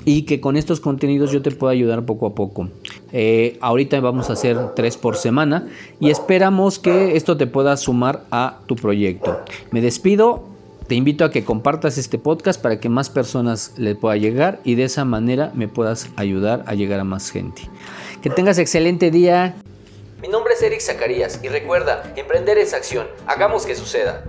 y 0.04 0.24
que 0.24 0.42
con 0.42 0.58
estos 0.58 0.82
contenidos 0.82 1.32
yo 1.32 1.42
te 1.42 1.52
pueda 1.52 1.72
ayudar 1.72 2.06
poco 2.06 2.28
a 2.28 2.36
poco. 2.36 2.68
Eh, 3.14 3.58
ahorita 3.62 4.02
vamos 4.02 4.30
a 4.30 4.34
hacer 4.34 4.58
tres 4.76 4.98
por 4.98 5.16
semana 5.16 5.70
y 6.02 6.10
esperamos 6.10 6.80
que 6.80 7.16
esto 7.16 7.38
te 7.38 7.48
pueda 7.48 7.78
sumar 7.78 8.26
a 8.30 8.60
tu 8.68 8.76
proyecto. 8.76 9.40
Me 9.72 9.80
despido, 9.80 10.53
te 10.88 10.96
invito 10.96 11.24
a 11.24 11.32
que 11.32 11.44
compartas 11.44 11.98
este 11.98 12.18
podcast 12.18 12.62
para 12.62 12.80
que 12.80 12.90
más 12.90 13.10
personas 13.10 13.74
le 13.78 13.96
pueda 13.96 14.18
llegar 14.18 14.60
y 14.64 14.76
de 14.76 14.84
esa 14.84 15.06
manera 15.06 15.52
me 15.54 15.68
puedas 15.68 16.10
ayudar 16.16 16.64
a 16.68 16.76
llegar 16.76 17.00
a 17.00 17.04
más 17.04 17.32
gente. 17.32 17.64
Que 18.22 18.30
tengas 18.30 18.58
excelente 18.58 19.12
día. 19.12 19.56
Mi 20.22 20.28
nombre 20.28 20.54
es 20.54 20.62
Eric 20.62 20.82
Zacarías 20.82 21.40
y 21.44 21.50
recuerda, 21.50 22.14
emprender 22.16 22.58
es 22.58 22.74
acción. 22.74 23.08
Hagamos 23.28 23.66
que 23.66 23.76
suceda. 23.76 24.24